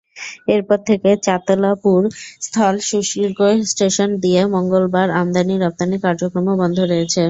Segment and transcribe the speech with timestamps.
[0.47, 2.01] এরপর থেকে চাতলাপুর
[2.41, 3.39] স্থল শুল্ক
[3.71, 7.19] স্টেশন দিয়ে মঙ্গলবার আমদানি-রপ্তানি কার্যক্রমও বন্ধ রয়েছে।